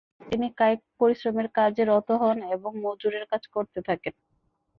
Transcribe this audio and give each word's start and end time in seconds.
তিনি 0.21 0.47
কায়িক 0.57 0.81
পরিশ্রমের 0.99 1.47
কাজে 1.57 1.83
রত 1.85 2.09
হন 2.21 2.37
এবং 2.55 2.71
মজুরের 2.85 3.25
কাজ 3.31 3.43
করতে 3.55 3.79
থাকেন। 3.87 4.13